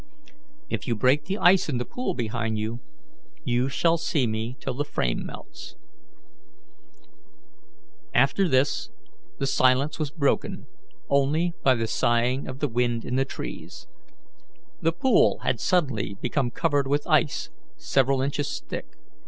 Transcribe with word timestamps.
"If 0.67 0.87
you 0.87 0.95
break 0.95 1.25
the 1.25 1.37
ice 1.37 1.69
in 1.69 1.77
the 1.77 1.85
pool 1.85 2.15
behind 2.15 2.57
you, 2.57 2.79
you 3.43 3.69
shall 3.69 3.97
see 3.97 4.25
me 4.25 4.57
till 4.59 4.73
the 4.73 4.83
frame 4.83 5.23
melts." 5.27 5.75
After 8.15 8.49
this 8.49 8.89
the 9.37 9.45
silence 9.45 9.99
was 9.99 10.09
broken 10.09 10.65
only 11.07 11.53
by 11.61 11.75
the 11.75 11.85
sighing 11.85 12.47
of 12.47 12.57
the 12.61 12.67
wind 12.67 13.05
in 13.05 13.15
the 13.15 13.25
trees. 13.25 13.85
The 14.81 14.91
pool 14.91 15.37
had 15.43 15.59
suddenly 15.59 16.15
become 16.19 16.49
covered 16.49 16.87
with 16.87 17.05
ice 17.05 17.51
several 17.77 18.23
inches 18.23 18.59
thick. 18.67 18.95